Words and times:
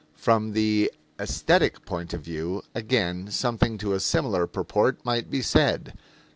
From 0.15 0.53
the 0.53 0.91
aesthetic 1.19 1.85
point 1.85 2.11
of 2.11 2.21
view, 2.21 2.63
again, 2.73 3.29
something 3.29 3.77
to 3.77 3.93
a 3.93 3.99
similar 3.99 4.47
purport 4.47 4.97
might 5.05 5.29
be 5.29 5.43
said. 5.43 5.93